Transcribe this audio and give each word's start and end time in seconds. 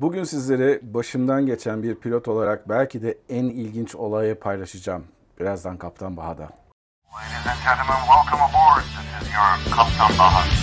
Bugün 0.00 0.24
sizlere 0.24 0.80
başımdan 0.82 1.46
geçen 1.46 1.82
bir 1.82 1.94
pilot 1.94 2.28
olarak 2.28 2.68
belki 2.68 3.02
de 3.02 3.18
en 3.28 3.44
ilginç 3.44 3.94
olayı 3.94 4.40
paylaşacağım. 4.40 5.04
Birazdan 5.40 5.76
Kaptan 5.76 6.16
Baha'da. 6.16 6.42
Ladies 6.42 7.46
and 7.46 7.58
gentlemen, 7.64 8.00
welcome 8.06 8.42
aboard. 8.42 8.82
This 8.82 9.28
is 9.28 9.34
your 9.34 9.76
Kaptan 9.76 10.18
Baha. 10.18 10.59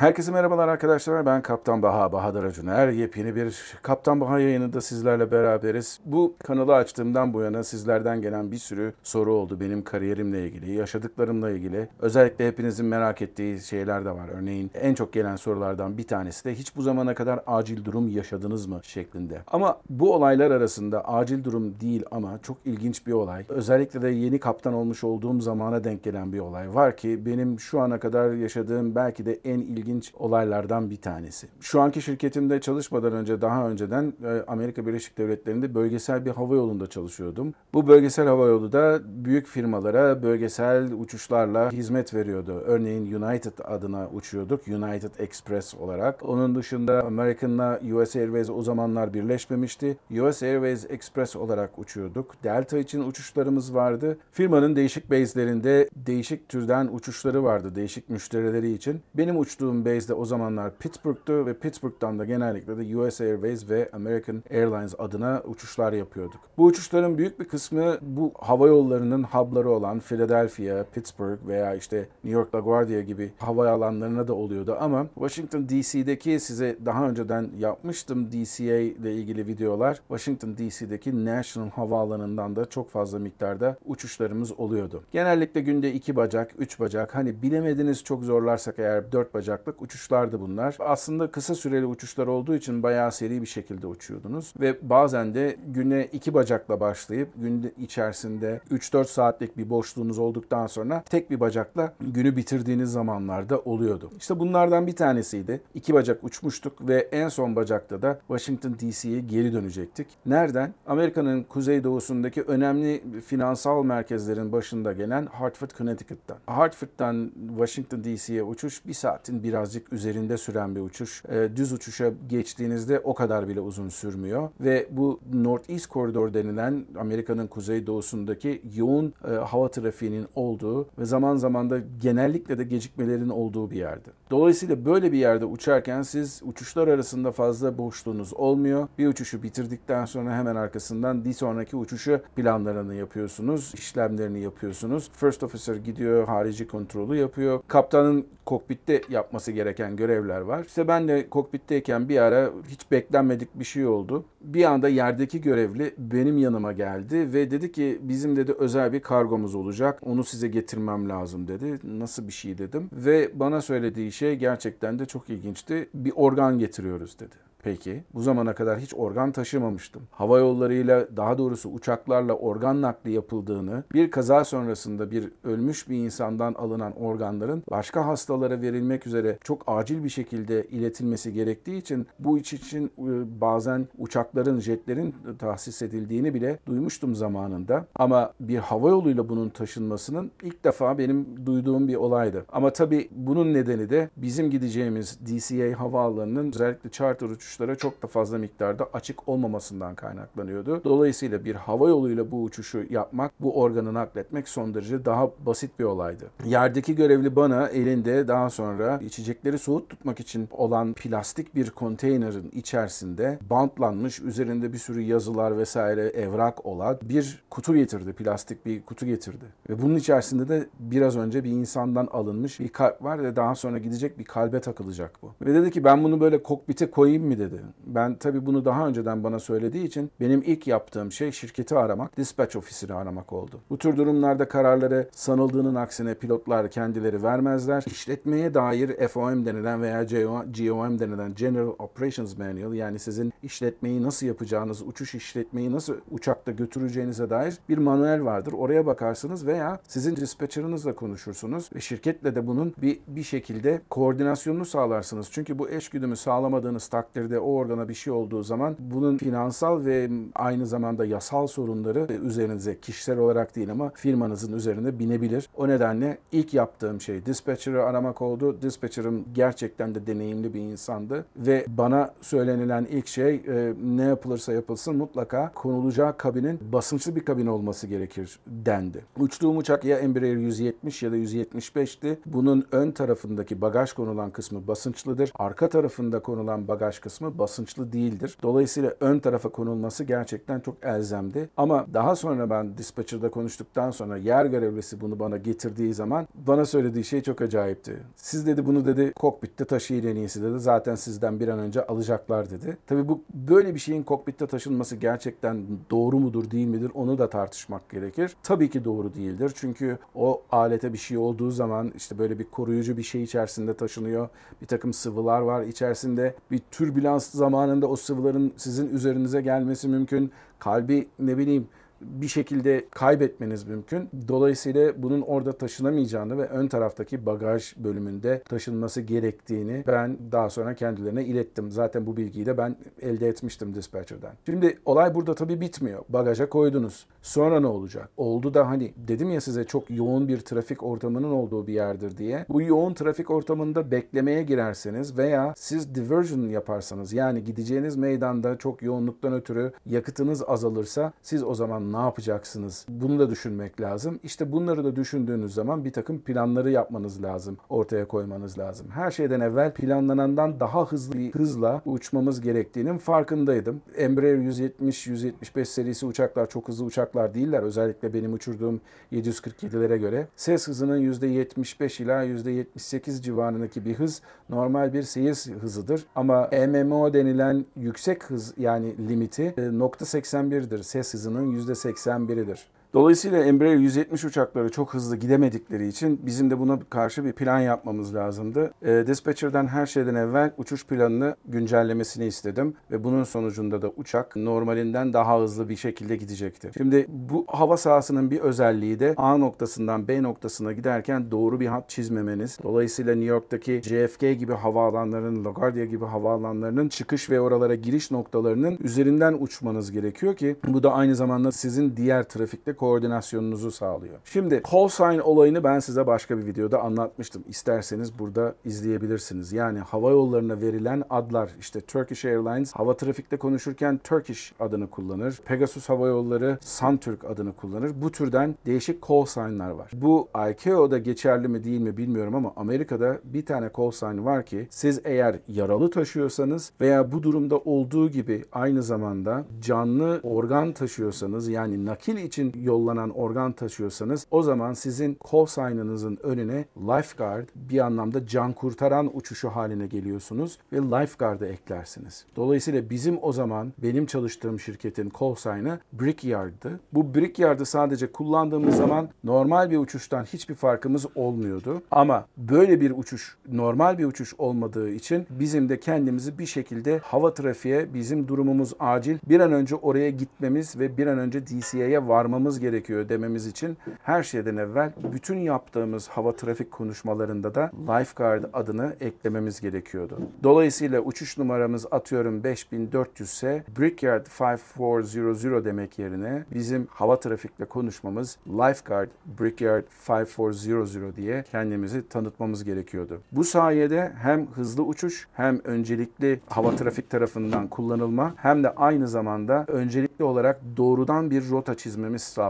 Herkese 0.00 0.32
merhabalar 0.32 0.68
arkadaşlar. 0.68 1.26
Ben 1.26 1.42
Kaptan 1.42 1.82
Baha, 1.82 2.12
Bahadır 2.12 2.44
Acuner. 2.44 2.88
Yepyeni 2.88 3.36
bir 3.36 3.76
Kaptan 3.82 4.20
Baha 4.20 4.38
yayınında 4.38 4.80
sizlerle 4.80 5.30
beraberiz. 5.30 6.00
Bu 6.04 6.34
kanalı 6.44 6.74
açtığımdan 6.74 7.34
bu 7.34 7.40
yana 7.40 7.64
sizlerden 7.64 8.22
gelen 8.22 8.52
bir 8.52 8.56
sürü 8.56 8.92
soru 9.02 9.32
oldu 9.32 9.60
benim 9.60 9.84
kariyerimle 9.84 10.46
ilgili, 10.46 10.72
yaşadıklarımla 10.72 11.50
ilgili. 11.50 11.88
Özellikle 11.98 12.48
hepinizin 12.48 12.86
merak 12.86 13.22
ettiği 13.22 13.60
şeyler 13.60 14.04
de 14.04 14.10
var. 14.10 14.28
Örneğin 14.38 14.70
en 14.74 14.94
çok 14.94 15.12
gelen 15.12 15.36
sorulardan 15.36 15.98
bir 15.98 16.06
tanesi 16.06 16.44
de 16.44 16.54
hiç 16.54 16.76
bu 16.76 16.82
zamana 16.82 17.14
kadar 17.14 17.40
acil 17.46 17.84
durum 17.84 18.08
yaşadınız 18.08 18.66
mı 18.66 18.80
şeklinde. 18.82 19.40
Ama 19.46 19.80
bu 19.90 20.14
olaylar 20.14 20.50
arasında 20.50 21.08
acil 21.08 21.44
durum 21.44 21.80
değil 21.80 22.04
ama 22.10 22.38
çok 22.42 22.56
ilginç 22.64 23.06
bir 23.06 23.12
olay. 23.12 23.44
Özellikle 23.48 24.02
de 24.02 24.08
yeni 24.08 24.38
kaptan 24.40 24.74
olmuş 24.74 25.04
olduğum 25.04 25.40
zamana 25.40 25.84
denk 25.84 26.02
gelen 26.02 26.32
bir 26.32 26.38
olay 26.38 26.74
var 26.74 26.96
ki 26.96 27.26
benim 27.26 27.60
şu 27.60 27.80
ana 27.80 28.00
kadar 28.00 28.32
yaşadığım 28.32 28.94
belki 28.94 29.26
de 29.26 29.40
en 29.44 29.58
ilginç 29.58 29.89
olaylardan 30.18 30.90
bir 30.90 30.96
tanesi. 30.96 31.48
Şu 31.60 31.80
anki 31.80 32.02
şirketimde 32.02 32.60
çalışmadan 32.60 33.12
önce 33.12 33.40
daha 33.40 33.70
önceden 33.70 34.12
e, 34.24 34.44
Amerika 34.46 34.86
Birleşik 34.86 35.18
Devletleri'nde 35.18 35.74
bölgesel 35.74 36.24
bir 36.24 36.30
hava 36.30 36.54
yolunda 36.54 36.86
çalışıyordum. 36.86 37.54
Bu 37.74 37.86
bölgesel 37.88 38.26
hava 38.26 38.46
yolu 38.46 38.72
da 38.72 39.00
büyük 39.04 39.46
firmalara 39.46 40.22
bölgesel 40.22 40.92
uçuşlarla 40.92 41.72
hizmet 41.72 42.14
veriyordu. 42.14 42.62
Örneğin 42.66 43.22
United 43.22 43.58
adına 43.64 44.08
uçuyorduk. 44.08 44.68
United 44.68 45.10
Express 45.18 45.74
olarak. 45.74 46.28
Onun 46.28 46.54
dışında 46.54 47.04
American'la 47.04 47.80
US 47.94 48.16
Airways 48.16 48.50
o 48.50 48.62
zamanlar 48.62 49.14
birleşmemişti. 49.14 49.96
US 50.10 50.42
Airways 50.42 50.86
Express 50.90 51.36
olarak 51.36 51.78
uçuyorduk. 51.78 52.34
Delta 52.44 52.78
için 52.78 53.08
uçuşlarımız 53.08 53.74
vardı. 53.74 54.18
Firmanın 54.32 54.76
değişik 54.76 55.10
base'lerinde 55.10 55.88
değişik 55.96 56.48
türden 56.48 56.88
uçuşları 56.92 57.44
vardı. 57.44 57.74
Değişik 57.74 58.10
müşterileri 58.10 58.72
için. 58.72 59.00
Benim 59.14 59.38
uçtuğum 59.38 59.79
base 59.84 60.08
de 60.08 60.14
o 60.14 60.24
zamanlar 60.24 60.76
Pittsburgh'tu 60.78 61.46
ve 61.46 61.54
Pittsburgh'tan 61.54 62.18
da 62.18 62.24
genellikle 62.24 62.76
de 62.76 62.96
US 62.96 63.20
Airways 63.20 63.70
ve 63.70 63.90
American 63.92 64.42
Airlines 64.50 64.94
adına 64.98 65.42
uçuşlar 65.44 65.92
yapıyorduk. 65.92 66.40
Bu 66.56 66.64
uçuşların 66.64 67.18
büyük 67.18 67.40
bir 67.40 67.44
kısmı 67.44 67.98
bu 68.02 68.32
hava 68.38 68.66
yollarının 68.66 69.22
hub'ları 69.22 69.70
olan 69.70 70.00
Philadelphia, 70.00 70.84
Pittsburgh 70.94 71.38
veya 71.46 71.74
işte 71.74 72.08
New 72.24 72.40
York 72.40 72.54
LaGuardia 72.54 73.00
gibi 73.00 73.32
hava 73.38 73.70
alanlarına 73.70 74.28
da 74.28 74.34
oluyordu 74.34 74.76
ama 74.80 75.06
Washington 75.14 75.68
DC'deki 75.68 76.40
size 76.40 76.76
daha 76.84 77.08
önceden 77.08 77.50
yapmıştım 77.58 78.32
DCA 78.32 78.78
ile 78.78 79.14
ilgili 79.14 79.46
videolar. 79.46 80.00
Washington 80.08 80.56
DC'deki 80.56 81.24
National 81.24 81.70
Havaalanı'ndan 81.70 82.56
da 82.56 82.64
çok 82.64 82.90
fazla 82.90 83.18
miktarda 83.18 83.76
uçuşlarımız 83.86 84.60
oluyordu. 84.60 85.02
Genellikle 85.12 85.60
günde 85.60 85.92
iki 85.92 86.16
bacak, 86.16 86.54
üç 86.58 86.80
bacak 86.80 87.14
hani 87.14 87.42
bilemediniz 87.42 88.04
çok 88.04 88.24
zorlarsak 88.24 88.78
eğer 88.78 89.12
dört 89.12 89.34
bacaklık 89.70 89.82
uçuşlardı 89.82 90.40
bunlar. 90.40 90.76
Aslında 90.78 91.30
kısa 91.30 91.54
süreli 91.54 91.86
uçuşlar 91.86 92.26
olduğu 92.26 92.54
için 92.54 92.82
bayağı 92.82 93.12
seri 93.12 93.40
bir 93.42 93.46
şekilde 93.46 93.86
uçuyordunuz 93.86 94.54
ve 94.60 94.76
bazen 94.82 95.34
de 95.34 95.56
güne 95.66 96.08
iki 96.12 96.34
bacakla 96.34 96.80
başlayıp 96.80 97.28
gün 97.36 97.72
içerisinde 97.78 98.60
3-4 98.70 99.04
saatlik 99.04 99.56
bir 99.56 99.70
boşluğunuz 99.70 100.18
olduktan 100.18 100.66
sonra 100.66 101.02
tek 101.10 101.30
bir 101.30 101.40
bacakla 101.40 101.94
günü 102.00 102.36
bitirdiğiniz 102.36 102.92
zamanlarda 102.92 103.58
oluyordu. 103.58 104.10
İşte 104.18 104.38
bunlardan 104.38 104.86
bir 104.86 104.96
tanesiydi. 104.96 105.60
İki 105.74 105.94
bacak 105.94 106.24
uçmuştuk 106.24 106.88
ve 106.88 107.08
en 107.12 107.28
son 107.28 107.56
bacakta 107.56 108.02
da 108.02 108.18
Washington 108.28 108.74
DC'ye 108.74 109.20
geri 109.20 109.52
dönecektik. 109.52 110.06
Nereden? 110.26 110.74
Amerika'nın 110.86 111.42
kuzeydoğusundaki 111.42 112.42
önemli 112.42 113.02
finansal 113.26 113.84
merkezlerin 113.84 114.52
başında 114.52 114.92
gelen 114.92 115.26
Hartford, 115.26 115.70
Connecticut'tan. 115.78 116.38
Hartford'dan 116.46 117.32
Washington 117.48 118.04
DC'ye 118.04 118.42
uçuş 118.42 118.86
bir 118.86 118.94
saatin 118.94 119.42
birazcık 119.50 119.92
üzerinde 119.92 120.36
süren 120.36 120.76
bir 120.76 120.80
uçuş. 120.80 121.22
E, 121.28 121.56
düz 121.56 121.72
uçuşa 121.72 122.12
geçtiğinizde 122.28 123.00
o 123.00 123.14
kadar 123.14 123.48
bile 123.48 123.60
uzun 123.60 123.88
sürmüyor 123.88 124.48
ve 124.60 124.86
bu 124.90 125.20
Northeast 125.32 125.90
Corridor 125.90 126.34
denilen 126.34 126.84
Amerika'nın 126.98 127.46
kuzeydoğusundaki 127.46 128.62
yoğun 128.74 129.14
e, 129.28 129.34
hava 129.34 129.70
trafiğinin 129.70 130.26
olduğu 130.34 130.88
ve 130.98 131.04
zaman 131.04 131.36
zaman 131.36 131.70
da 131.70 131.78
genellikle 132.00 132.58
de 132.58 132.64
gecikmelerin 132.64 133.28
olduğu 133.28 133.70
bir 133.70 133.76
yerde. 133.76 134.10
Dolayısıyla 134.30 134.84
böyle 134.84 135.12
bir 135.12 135.18
yerde 135.18 135.44
uçarken 135.44 136.02
siz 136.02 136.42
uçuşlar 136.44 136.88
arasında 136.88 137.32
fazla 137.32 137.78
boşluğunuz 137.78 138.34
olmuyor. 138.34 138.88
Bir 138.98 139.06
uçuşu 139.06 139.42
bitirdikten 139.42 140.04
sonra 140.04 140.36
hemen 140.36 140.56
arkasından 140.56 141.24
bir 141.24 141.32
sonraki 141.32 141.76
uçuşu 141.76 142.20
planlarını 142.36 142.94
yapıyorsunuz, 142.94 143.72
işlemlerini 143.74 144.40
yapıyorsunuz. 144.40 145.10
First 145.12 145.42
Officer 145.42 145.74
gidiyor, 145.74 146.26
harici 146.26 146.68
kontrolü 146.68 147.16
yapıyor. 147.16 147.60
Kaptanın 147.68 148.26
kokpitte 148.50 149.02
yapması 149.08 149.39
gereken 149.48 149.96
görevler 149.96 150.40
var. 150.40 150.64
İşte 150.64 150.88
ben 150.88 151.08
de 151.08 151.28
kokpitteyken 151.30 152.08
bir 152.08 152.18
ara 152.18 152.50
hiç 152.68 152.90
beklenmedik 152.90 153.58
bir 153.58 153.64
şey 153.64 153.86
oldu. 153.86 154.24
Bir 154.40 154.64
anda 154.64 154.88
yerdeki 154.88 155.40
görevli 155.40 155.94
benim 155.98 156.38
yanıma 156.38 156.72
geldi 156.72 157.32
ve 157.32 157.50
dedi 157.50 157.72
ki 157.72 157.98
bizim 158.02 158.36
dedi 158.36 158.52
özel 158.58 158.92
bir 158.92 159.00
kargomuz 159.00 159.54
olacak. 159.54 159.98
Onu 160.02 160.24
size 160.24 160.48
getirmem 160.48 161.08
lazım 161.08 161.48
dedi. 161.48 161.78
Nasıl 161.84 162.26
bir 162.26 162.32
şey 162.32 162.58
dedim. 162.58 162.88
Ve 162.92 163.30
bana 163.34 163.60
söylediği 163.60 164.12
şey 164.12 164.36
gerçekten 164.36 164.98
de 164.98 165.06
çok 165.06 165.30
ilginçti. 165.30 165.88
Bir 165.94 166.12
organ 166.16 166.58
getiriyoruz 166.58 167.18
dedi. 167.18 167.49
Peki 167.62 168.04
bu 168.14 168.20
zamana 168.20 168.54
kadar 168.54 168.78
hiç 168.78 168.94
organ 168.94 169.32
taşımamıştım. 169.32 170.02
Hava 170.10 170.38
yollarıyla 170.38 171.16
daha 171.16 171.38
doğrusu 171.38 171.68
uçaklarla 171.68 172.32
organ 172.32 172.82
nakli 172.82 173.12
yapıldığını, 173.12 173.84
bir 173.94 174.10
kaza 174.10 174.44
sonrasında 174.44 175.10
bir 175.10 175.32
ölmüş 175.44 175.88
bir 175.88 175.96
insandan 175.96 176.54
alınan 176.54 176.92
organların 177.00 177.62
başka 177.70 178.06
hastalara 178.06 178.62
verilmek 178.62 179.06
üzere 179.06 179.38
çok 179.44 179.62
acil 179.66 180.04
bir 180.04 180.08
şekilde 180.08 180.64
iletilmesi 180.64 181.32
gerektiği 181.32 181.78
için 181.78 182.06
bu 182.18 182.38
iş 182.38 182.52
için 182.52 182.86
e, 182.86 183.40
bazen 183.40 183.88
uçakların, 183.98 184.60
jetlerin 184.60 185.14
tahsis 185.38 185.82
edildiğini 185.82 186.34
bile 186.34 186.58
duymuştum 186.66 187.14
zamanında. 187.14 187.86
Ama 187.94 188.32
bir 188.40 188.58
hava 188.58 188.88
yoluyla 188.88 189.28
bunun 189.28 189.48
taşınmasının 189.48 190.30
ilk 190.42 190.64
defa 190.64 190.98
benim 190.98 191.46
duyduğum 191.46 191.88
bir 191.88 191.96
olaydı. 191.96 192.44
Ama 192.52 192.70
tabii 192.72 193.08
bunun 193.12 193.54
nedeni 193.54 193.90
de 193.90 194.10
bizim 194.16 194.50
gideceğimiz 194.50 195.18
DCA 195.26 195.80
havaalanının 195.80 196.48
özellikle 196.48 196.90
charter 196.90 197.26
uçuş 197.26 197.49
uçuşlara 197.50 197.76
çok 197.76 198.02
da 198.02 198.06
fazla 198.06 198.38
miktarda 198.38 198.88
açık 198.92 199.28
olmamasından 199.28 199.94
kaynaklanıyordu. 199.94 200.84
Dolayısıyla 200.84 201.44
bir 201.44 201.54
hava 201.54 201.88
yoluyla 201.88 202.30
bu 202.30 202.42
uçuşu 202.42 202.84
yapmak, 202.90 203.32
bu 203.40 203.60
organı 203.60 203.94
nakletmek 203.94 204.48
son 204.48 204.74
derece 204.74 205.04
daha 205.04 205.30
basit 205.46 205.78
bir 205.78 205.84
olaydı. 205.84 206.24
Yerdeki 206.44 206.94
görevli 206.94 207.36
bana 207.36 207.68
elinde 207.68 208.28
daha 208.28 208.50
sonra 208.50 209.00
içecekleri 209.04 209.58
soğuk 209.58 209.88
tutmak 209.88 210.20
için 210.20 210.48
olan 210.50 210.92
plastik 210.92 211.54
bir 211.54 211.70
konteynerin 211.70 212.50
içerisinde 212.52 213.38
bantlanmış, 213.50 214.20
üzerinde 214.20 214.72
bir 214.72 214.78
sürü 214.78 215.00
yazılar 215.00 215.58
vesaire 215.58 216.06
evrak 216.06 216.66
olan 216.66 216.98
bir 217.02 217.42
kutu 217.50 217.74
getirdi. 217.74 218.12
Plastik 218.12 218.66
bir 218.66 218.82
kutu 218.82 219.06
getirdi. 219.06 219.44
Ve 219.70 219.82
bunun 219.82 219.96
içerisinde 219.96 220.48
de 220.48 220.66
biraz 220.78 221.16
önce 221.16 221.44
bir 221.44 221.50
insandan 221.50 222.08
alınmış 222.12 222.60
bir 222.60 222.68
kalp 222.68 223.02
var 223.04 223.22
ve 223.22 223.36
daha 223.36 223.54
sonra 223.54 223.78
gidecek 223.78 224.18
bir 224.18 224.24
kalbe 224.24 224.60
takılacak 224.60 225.12
bu. 225.22 225.32
Ve 225.42 225.54
dedi 225.54 225.70
ki 225.70 225.84
ben 225.84 226.04
bunu 226.04 226.20
böyle 226.20 226.42
kokpite 226.42 226.90
koyayım 226.90 227.26
mı 227.26 227.39
dedi. 227.40 227.60
Ben 227.86 228.14
tabii 228.14 228.46
bunu 228.46 228.64
daha 228.64 228.88
önceden 228.88 229.24
bana 229.24 229.38
söylediği 229.38 229.84
için 229.84 230.10
benim 230.20 230.42
ilk 230.46 230.66
yaptığım 230.66 231.12
şey 231.12 231.32
şirketi 231.32 231.76
aramak, 231.76 232.16
dispatch 232.16 232.56
ofisini 232.56 232.94
aramak 232.94 233.32
oldu. 233.32 233.60
Bu 233.70 233.78
tür 233.78 233.96
durumlarda 233.96 234.48
kararları 234.48 235.08
sanıldığının 235.12 235.74
aksine 235.74 236.14
pilotlar 236.14 236.70
kendileri 236.70 237.22
vermezler. 237.22 237.84
İşletmeye 237.86 238.54
dair 238.54 239.08
FOM 239.08 239.46
denilen 239.46 239.82
veya 239.82 240.02
GOM 240.02 240.98
denilen 240.98 241.34
General 241.34 241.74
Operations 241.78 242.38
Manual 242.38 242.74
yani 242.74 242.98
sizin 242.98 243.32
işletmeyi 243.42 244.02
nasıl 244.02 244.26
yapacağınız, 244.26 244.82
uçuş 244.82 245.14
işletmeyi 245.14 245.72
nasıl 245.72 245.94
uçakta 246.10 246.52
götüreceğinize 246.52 247.30
dair 247.30 247.54
bir 247.68 247.78
manuel 247.78 248.24
vardır. 248.24 248.52
Oraya 248.52 248.86
bakarsınız 248.86 249.46
veya 249.46 249.80
sizin 249.88 250.16
dispatcher'ınızla 250.16 250.94
konuşursunuz 250.94 251.70
ve 251.74 251.80
şirketle 251.80 252.34
de 252.34 252.46
bunun 252.46 252.74
bir, 252.82 253.00
bir 253.06 253.22
şekilde 253.22 253.80
koordinasyonunu 253.90 254.64
sağlarsınız. 254.64 255.28
Çünkü 255.30 255.58
bu 255.58 255.68
eş 255.68 255.88
güdümü 255.88 256.16
sağlamadığınız 256.16 256.88
takdirde 256.88 257.29
Dispatcher'de 257.30 257.40
o 257.40 257.54
organa 257.54 257.88
bir 257.88 257.94
şey 257.94 258.12
olduğu 258.12 258.42
zaman 258.42 258.76
bunun 258.78 259.18
finansal 259.18 259.84
ve 259.84 260.10
aynı 260.34 260.66
zamanda 260.66 261.04
yasal 261.04 261.46
sorunları 261.46 262.06
üzerinize 262.24 262.80
kişisel 262.80 263.18
olarak 263.18 263.56
değil 263.56 263.70
ama 263.70 263.90
firmanızın 263.94 264.52
üzerine 264.52 264.98
binebilir. 264.98 265.48
O 265.56 265.68
nedenle 265.68 266.18
ilk 266.32 266.54
yaptığım 266.54 267.00
şey 267.00 267.26
Dispatcher'ı 267.26 267.84
aramak 267.84 268.22
oldu. 268.22 268.62
Dispatcher'ım 268.62 269.24
gerçekten 269.34 269.94
de 269.94 270.06
deneyimli 270.06 270.54
bir 270.54 270.60
insandı 270.60 271.24
ve 271.36 271.64
bana 271.68 272.10
söylenilen 272.20 272.86
ilk 272.90 273.06
şey 273.06 273.34
e, 273.34 273.74
ne 273.84 274.02
yapılırsa 274.02 274.52
yapılsın 274.52 274.96
mutlaka 274.96 275.52
konulacağı 275.54 276.16
kabinin 276.16 276.60
basınçlı 276.72 277.16
bir 277.16 277.24
kabin 277.24 277.46
olması 277.46 277.86
gerekir 277.86 278.40
dendi. 278.46 279.04
Uçtuğum 279.18 279.56
uçak 279.56 279.84
ya 279.84 279.98
Embraer 279.98 280.36
170 280.36 281.02
ya 281.02 281.12
da 281.12 281.16
175'ti. 281.16 282.18
Bunun 282.26 282.64
ön 282.72 282.90
tarafındaki 282.90 283.60
bagaj 283.60 283.92
konulan 283.92 284.30
kısmı 284.30 284.66
basınçlıdır. 284.66 285.32
Arka 285.34 285.68
tarafında 285.68 286.20
konulan 286.20 286.68
bagaj 286.68 286.98
kısmı 286.98 287.19
basınçlı 287.20 287.92
değildir. 287.92 288.36
Dolayısıyla 288.42 288.94
ön 289.00 289.18
tarafa 289.18 289.48
konulması 289.48 290.04
gerçekten 290.04 290.60
çok 290.60 290.74
elzemdi. 290.82 291.48
Ama 291.56 291.86
daha 291.94 292.16
sonra 292.16 292.50
ben 292.50 292.78
dispatcher'da 292.78 293.30
konuştuktan 293.30 293.90
sonra 293.90 294.16
yer 294.16 294.44
görevlisi 294.44 295.00
bunu 295.00 295.18
bana 295.18 295.36
getirdiği 295.36 295.94
zaman 295.94 296.28
bana 296.34 296.64
söylediği 296.64 297.04
şey 297.04 297.22
çok 297.22 297.40
acayipti. 297.42 297.96
Siz 298.16 298.46
dedi 298.46 298.66
bunu 298.66 298.86
dedi 298.86 299.12
kokpitte 299.12 299.64
taşıyın 299.64 300.06
en 300.06 300.16
iyisi 300.16 300.42
dedi. 300.42 300.60
Zaten 300.60 300.94
sizden 300.94 301.40
bir 301.40 301.48
an 301.48 301.58
önce 301.58 301.86
alacaklar 301.86 302.50
dedi. 302.50 302.76
Tabii 302.86 303.08
bu 303.08 303.22
böyle 303.34 303.74
bir 303.74 303.80
şeyin 303.80 304.02
kokpitte 304.02 304.46
taşınması 304.46 304.96
gerçekten 304.96 305.66
doğru 305.90 306.18
mudur 306.18 306.50
değil 306.50 306.66
midir 306.66 306.90
onu 306.94 307.18
da 307.18 307.30
tartışmak 307.30 307.90
gerekir. 307.90 308.36
Tabii 308.42 308.70
ki 308.70 308.84
doğru 308.84 309.14
değildir. 309.14 309.52
Çünkü 309.54 309.98
o 310.14 310.42
alete 310.52 310.92
bir 310.92 310.98
şey 310.98 311.18
olduğu 311.18 311.50
zaman 311.50 311.92
işte 311.96 312.18
böyle 312.18 312.38
bir 312.38 312.44
koruyucu 312.44 312.96
bir 312.96 313.02
şey 313.02 313.22
içerisinde 313.22 313.74
taşınıyor. 313.74 314.28
Bir 314.62 314.66
takım 314.66 314.92
sıvılar 314.92 315.40
var 315.40 315.62
içerisinde. 315.62 316.34
Bir 316.50 316.60
türbülans 316.70 317.09
zamanında 317.18 317.86
o 317.86 317.96
sıvıların 317.96 318.52
sizin 318.56 318.94
üzerinize 318.94 319.40
gelmesi 319.40 319.88
mümkün. 319.88 320.30
Kalbi 320.58 321.08
ne 321.18 321.38
bileyim 321.38 321.68
bir 322.00 322.28
şekilde 322.28 322.86
kaybetmeniz 322.90 323.66
mümkün. 323.66 324.08
Dolayısıyla 324.28 325.02
bunun 325.02 325.20
orada 325.20 325.52
taşınamayacağını 325.52 326.38
ve 326.38 326.46
ön 326.46 326.68
taraftaki 326.68 327.26
bagaj 327.26 327.76
bölümünde 327.76 328.42
taşınması 328.42 329.00
gerektiğini 329.00 329.84
ben 329.86 330.18
daha 330.32 330.50
sonra 330.50 330.74
kendilerine 330.74 331.24
ilettim. 331.24 331.70
Zaten 331.70 332.06
bu 332.06 332.16
bilgiyi 332.16 332.46
de 332.46 332.58
ben 332.58 332.76
elde 333.02 333.28
etmiştim 333.28 333.74
dispatcher'dan. 333.74 334.32
Şimdi 334.46 334.78
olay 334.84 335.14
burada 335.14 335.34
tabii 335.34 335.60
bitmiyor. 335.60 336.02
Bagaja 336.08 336.48
koydunuz. 336.48 337.06
Sonra 337.22 337.60
ne 337.60 337.66
olacak? 337.66 338.08
Oldu 338.16 338.54
da 338.54 338.68
hani 338.68 338.92
dedim 338.96 339.30
ya 339.30 339.40
size 339.40 339.64
çok 339.64 339.90
yoğun 339.90 340.28
bir 340.28 340.40
trafik 340.40 340.82
ortamının 340.82 341.30
olduğu 341.30 341.66
bir 341.66 341.72
yerdir 341.72 342.16
diye. 342.16 342.46
Bu 342.48 342.62
yoğun 342.62 342.94
trafik 342.94 343.30
ortamında 343.30 343.90
beklemeye 343.90 344.42
girerseniz 344.42 345.18
veya 345.18 345.54
siz 345.56 345.94
diversion 345.94 346.48
yaparsanız 346.48 347.12
yani 347.12 347.44
gideceğiniz 347.44 347.96
meydanda 347.96 348.56
çok 348.58 348.82
yoğunluktan 348.82 349.32
ötürü 349.32 349.72
yakıtınız 349.86 350.42
azalırsa 350.46 351.12
siz 351.22 351.44
o 351.44 351.54
zaman 351.54 351.89
ne 351.92 351.96
yapacaksınız? 351.96 352.86
Bunu 352.88 353.18
da 353.18 353.30
düşünmek 353.30 353.80
lazım. 353.80 354.20
İşte 354.22 354.52
bunları 354.52 354.84
da 354.84 354.96
düşündüğünüz 354.96 355.54
zaman 355.54 355.84
bir 355.84 355.92
takım 355.92 356.20
planları 356.20 356.70
yapmanız 356.70 357.22
lazım. 357.22 357.58
Ortaya 357.68 358.08
koymanız 358.08 358.58
lazım. 358.58 358.86
Her 358.90 359.10
şeyden 359.10 359.40
evvel 359.40 359.74
planlanandan 359.74 360.60
daha 360.60 360.86
hızlı 360.86 361.18
bir 361.18 361.32
hızla 361.32 361.82
uçmamız 361.84 362.40
gerektiğinin 362.40 362.98
farkındaydım. 362.98 363.80
Embraer 363.96 364.36
170-175 364.36 365.64
serisi 365.64 366.06
uçaklar 366.06 366.48
çok 366.48 366.68
hızlı 366.68 366.84
uçaklar 366.84 367.34
değiller. 367.34 367.62
Özellikle 367.62 368.14
benim 368.14 368.32
uçurduğum 368.32 368.80
747'lere 369.12 369.96
göre. 369.96 370.26
Ses 370.36 370.68
hızının 370.68 371.12
%75 371.12 372.02
ila 372.02 372.24
%78 372.24 373.22
civarındaki 373.22 373.84
bir 373.84 373.94
hız 373.94 374.22
normal 374.48 374.92
bir 374.92 375.02
seyir 375.02 375.36
hızıdır. 375.60 376.06
Ama 376.14 376.50
MMO 376.68 377.12
denilen 377.12 377.64
yüksek 377.76 378.24
hız 378.24 378.54
yani 378.58 379.08
limiti 379.08 379.54
e, 379.56 379.78
nokta 379.78 380.04
.81'dir. 380.04 380.82
Ses 380.82 381.14
hızının 381.14 381.52
%81'idir. 381.84 382.60
Dolayısıyla 382.94 383.44
Embraer 383.44 383.76
170 383.76 384.24
uçakları 384.24 384.70
çok 384.70 384.94
hızlı 384.94 385.16
gidemedikleri 385.16 385.88
için 385.88 386.20
bizim 386.26 386.50
de 386.50 386.58
buna 386.58 386.80
karşı 386.90 387.24
bir 387.24 387.32
plan 387.32 387.58
yapmamız 387.58 388.14
lazımdı. 388.14 388.72
E, 388.82 389.04
dispatcher'dan 389.06 389.66
her 389.66 389.86
şeyden 389.86 390.14
evvel 390.14 390.52
uçuş 390.56 390.86
planını 390.86 391.36
güncellemesini 391.48 392.26
istedim 392.26 392.74
ve 392.90 393.04
bunun 393.04 393.24
sonucunda 393.24 393.82
da 393.82 393.92
uçak 393.96 394.36
normalinden 394.36 395.12
daha 395.12 395.40
hızlı 395.40 395.68
bir 395.68 395.76
şekilde 395.76 396.16
gidecekti. 396.16 396.70
Şimdi 396.76 397.06
bu 397.08 397.44
hava 397.48 397.76
sahasının 397.76 398.30
bir 398.30 398.40
özelliği 398.40 399.00
de 399.00 399.14
A 399.16 399.36
noktasından 399.36 400.08
B 400.08 400.22
noktasına 400.22 400.72
giderken 400.72 401.30
doğru 401.30 401.60
bir 401.60 401.66
hat 401.66 401.88
çizmemeniz. 401.88 402.58
Dolayısıyla 402.62 403.14
New 403.14 403.30
York'taki 403.30 403.80
JFK 403.84 404.20
gibi 404.20 404.52
havaalanlarının, 404.52 405.44
LaGuardia 405.44 405.84
gibi 405.84 406.04
havaalanlarının 406.04 406.88
çıkış 406.88 407.30
ve 407.30 407.40
oralara 407.40 407.74
giriş 407.74 408.10
noktalarının 408.10 408.78
üzerinden 408.80 409.36
uçmanız 409.40 409.92
gerekiyor 409.92 410.36
ki 410.36 410.56
bu 410.66 410.82
da 410.82 410.92
aynı 410.92 411.14
zamanda 411.14 411.52
sizin 411.52 411.96
diğer 411.96 412.22
trafikte 412.22 412.79
koordinasyonunuzu 412.80 413.70
sağlıyor. 413.70 414.18
Şimdi 414.24 414.62
sign 414.90 415.18
olayını 415.18 415.64
ben 415.64 415.78
size 415.78 416.06
başka 416.06 416.38
bir 416.38 416.46
videoda 416.46 416.80
anlatmıştım. 416.80 417.44
İsterseniz 417.48 418.18
burada 418.18 418.54
izleyebilirsiniz. 418.64 419.52
Yani 419.52 419.78
hava 419.78 420.10
yollarına 420.10 420.60
verilen 420.60 421.02
adlar 421.10 421.50
işte 421.60 421.80
Turkish 421.80 422.24
Airlines 422.24 422.72
hava 422.72 422.96
trafikte 422.96 423.36
konuşurken 423.36 423.98
Turkish 424.04 424.52
adını 424.60 424.90
kullanır. 424.90 425.40
Pegasus 425.44 425.88
Hava 425.88 426.08
Yolları 426.08 426.58
Suntürk 426.60 427.24
adını 427.24 427.52
kullanır. 427.52 427.92
Bu 428.02 428.12
türden 428.12 428.54
değişik 428.66 429.08
call 429.08 429.24
sign'lar 429.24 429.70
var. 429.70 429.90
Bu 429.94 430.28
ICAO'da 430.50 430.98
geçerli 430.98 431.48
mi 431.48 431.64
değil 431.64 431.80
mi 431.80 431.96
bilmiyorum 431.96 432.34
ama 432.34 432.52
Amerika'da 432.56 433.18
bir 433.24 433.46
tane 433.46 433.70
sign 433.92 434.24
var 434.24 434.46
ki 434.46 434.66
siz 434.70 435.00
eğer 435.04 435.38
yaralı 435.48 435.90
taşıyorsanız 435.90 436.72
veya 436.80 437.12
bu 437.12 437.22
durumda 437.22 437.58
olduğu 437.58 438.10
gibi 438.10 438.44
aynı 438.52 438.82
zamanda 438.82 439.44
canlı 439.60 440.20
organ 440.22 440.72
taşıyorsanız 440.72 441.48
yani 441.48 441.86
nakil 441.86 442.16
için 442.16 442.52
yollanan 442.70 443.10
organ 443.10 443.52
taşıyorsanız 443.52 444.26
o 444.30 444.42
zaman 444.42 444.72
sizin 444.72 445.18
call 445.32 445.46
sign'ınızın 445.46 446.18
önüne 446.22 446.64
lifeguard 446.76 447.48
bir 447.54 447.78
anlamda 447.78 448.26
can 448.26 448.52
kurtaran 448.52 449.10
uçuşu 449.16 449.48
haline 449.48 449.86
geliyorsunuz 449.86 450.58
ve 450.72 450.76
lifeguard'ı 450.76 451.46
eklersiniz. 451.46 452.26
Dolayısıyla 452.36 452.90
bizim 452.90 453.18
o 453.22 453.32
zaman 453.32 453.72
benim 453.78 454.06
çalıştığım 454.06 454.60
şirketin 454.60 455.12
sign'ı 455.36 455.78
Brickyard'dı. 455.92 456.80
Bu 456.92 457.14
Brickyard'ı 457.14 457.66
sadece 457.66 458.12
kullandığımız 458.12 458.76
zaman 458.76 459.08
normal 459.24 459.70
bir 459.70 459.78
uçuştan 459.78 460.24
hiçbir 460.24 460.54
farkımız 460.54 461.06
olmuyordu. 461.14 461.82
Ama 461.90 462.26
böyle 462.36 462.80
bir 462.80 462.90
uçuş 462.90 463.36
normal 463.48 463.98
bir 463.98 464.04
uçuş 464.04 464.34
olmadığı 464.38 464.90
için 464.90 465.26
bizim 465.30 465.68
de 465.68 465.80
kendimizi 465.80 466.38
bir 466.38 466.46
şekilde 466.46 466.98
hava 466.98 467.34
trafiğe 467.34 467.94
bizim 467.94 468.28
durumumuz 468.28 468.72
acil 468.80 469.18
bir 469.28 469.40
an 469.40 469.52
önce 469.52 469.74
oraya 469.74 470.10
gitmemiz 470.10 470.78
ve 470.78 470.96
bir 470.96 471.06
an 471.06 471.18
önce 471.18 471.46
DCA'ya 471.46 472.08
varmamız 472.08 472.59
gerekiyor 472.60 473.08
dememiz 473.08 473.46
için 473.46 473.76
her 474.02 474.22
şeyden 474.22 474.56
evvel 474.56 474.92
bütün 475.12 475.38
yaptığımız 475.38 476.08
hava 476.08 476.36
trafik 476.36 476.70
konuşmalarında 476.70 477.54
da 477.54 477.70
lifeguard 477.88 478.44
adını 478.52 478.96
eklememiz 479.00 479.60
gerekiyordu. 479.60 480.18
Dolayısıyla 480.42 481.00
uçuş 481.00 481.38
numaramız 481.38 481.86
atıyorum 481.90 482.44
5400 482.44 483.28
ise 483.30 483.64
Brickyard 483.78 484.26
5400 484.40 485.64
demek 485.64 485.98
yerine 485.98 486.44
bizim 486.54 486.86
hava 486.90 487.20
trafikle 487.20 487.64
konuşmamız 487.64 488.38
lifeguard 488.46 489.08
Brickyard 489.40 489.84
5400 490.08 491.16
diye 491.16 491.44
kendimizi 491.50 492.08
tanıtmamız 492.08 492.64
gerekiyordu. 492.64 493.20
Bu 493.32 493.44
sayede 493.44 494.12
hem 494.22 494.46
hızlı 494.46 494.82
uçuş 494.82 495.28
hem 495.32 495.60
öncelikli 495.64 496.40
hava 496.48 496.76
trafik 496.76 497.10
tarafından 497.10 497.68
kullanılma 497.68 498.34
hem 498.36 498.64
de 498.64 498.74
aynı 498.74 499.08
zamanda 499.08 499.64
öncelikli 499.68 500.24
olarak 500.24 500.60
doğrudan 500.76 501.30
bir 501.30 501.50
rota 501.50 501.74
çizmemiz 501.74 502.22
sağlandı. 502.22 502.49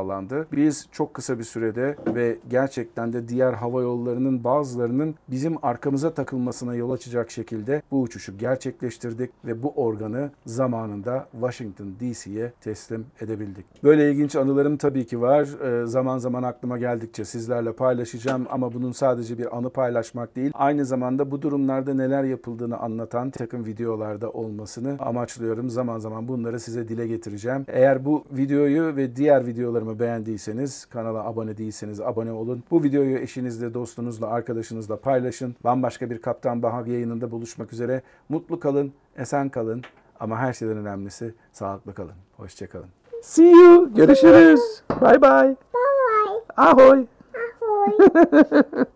Biz 0.52 0.88
çok 0.92 1.14
kısa 1.14 1.38
bir 1.38 1.44
sürede 1.44 1.96
ve 2.06 2.38
gerçekten 2.50 3.12
de 3.12 3.28
diğer 3.28 3.52
hava 3.52 3.82
yollarının 3.82 4.44
bazılarının 4.44 5.14
bizim 5.28 5.64
arkamıza 5.64 6.14
takılmasına 6.14 6.74
yol 6.74 6.90
açacak 6.90 7.30
şekilde 7.30 7.82
bu 7.90 8.00
uçuşu 8.00 8.38
gerçekleştirdik 8.38 9.30
ve 9.44 9.62
bu 9.62 9.72
organı 9.76 10.30
zamanında 10.46 11.28
Washington 11.32 11.94
DC'ye 12.00 12.52
teslim 12.60 13.06
edebildik. 13.20 13.84
Böyle 13.84 14.10
ilginç 14.10 14.36
anılarım 14.36 14.76
tabii 14.76 15.06
ki 15.06 15.20
var. 15.20 15.48
Ee, 15.62 15.86
zaman 15.86 16.18
zaman 16.18 16.42
aklıma 16.42 16.78
geldikçe 16.78 17.24
sizlerle 17.24 17.72
paylaşacağım 17.72 18.46
ama 18.50 18.72
bunun 18.72 18.92
sadece 18.92 19.38
bir 19.38 19.56
anı 19.56 19.70
paylaşmak 19.70 20.36
değil, 20.36 20.50
aynı 20.54 20.84
zamanda 20.84 21.30
bu 21.30 21.42
durumlarda 21.42 21.94
neler 21.94 22.24
yapıldığını 22.24 22.78
anlatan 22.78 23.30
takım 23.30 23.66
videolarda 23.66 24.30
olmasını 24.30 24.96
amaçlıyorum. 24.98 25.70
Zaman 25.70 25.98
zaman 25.98 26.28
bunları 26.28 26.60
size 26.60 26.88
dile 26.88 27.06
getireceğim. 27.06 27.64
Eğer 27.68 28.04
bu 28.04 28.24
videoyu 28.32 28.96
ve 28.96 29.16
diğer 29.16 29.46
videolarımı 29.46 29.89
beğendiyseniz, 29.98 30.84
kanala 30.84 31.24
abone 31.24 31.56
değilseniz 31.56 32.00
abone 32.00 32.32
olun. 32.32 32.62
Bu 32.70 32.82
videoyu 32.82 33.18
eşinizle, 33.18 33.74
dostunuzla, 33.74 34.28
arkadaşınızla 34.28 34.96
paylaşın. 35.00 35.56
Bambaşka 35.64 36.10
bir 36.10 36.22
Kaptan 36.22 36.62
Bahar 36.62 36.86
yayınında 36.86 37.30
buluşmak 37.30 37.72
üzere. 37.72 38.02
Mutlu 38.28 38.60
kalın, 38.60 38.92
esen 39.16 39.48
kalın 39.48 39.82
ama 40.20 40.38
her 40.38 40.52
şeyden 40.52 40.76
önemlisi 40.76 41.34
sağlıklı 41.52 41.94
kalın. 41.94 42.14
Hoşçakalın. 42.36 42.88
See 43.22 43.50
you. 43.50 43.94
Görüşürüz. 43.94 44.60
Bye 45.00 45.22
bye. 45.22 45.56
Bye. 45.74 46.40
Ahoy. 46.56 47.06
Ahoy. 47.34 47.98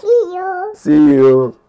See 0.00 0.36
you. 0.36 0.74
See 0.74 1.14
you. 1.14 1.63